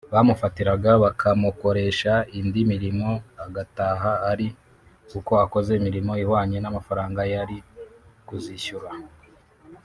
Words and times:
bamufatiraga 0.13 0.91
bakamokoresha 1.03 2.13
indi 2.39 2.61
mirimo 2.71 3.09
agataha 3.45 4.11
ari 4.31 4.47
uko 5.17 5.31
akoze 5.45 5.71
imirimo 5.79 6.11
ihwanye 6.23 6.57
n’amafaranga 6.59 7.21
yari 7.33 7.57
kuzishyura 8.27 8.89